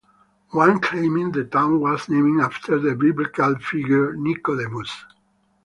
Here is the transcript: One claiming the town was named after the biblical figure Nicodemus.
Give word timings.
One 0.49 0.79
claiming 0.79 1.31
the 1.31 1.43
town 1.43 1.79
was 1.79 2.09
named 2.09 2.41
after 2.41 2.79
the 2.79 2.95
biblical 2.95 3.53
figure 3.59 4.13
Nicodemus. 4.15 4.91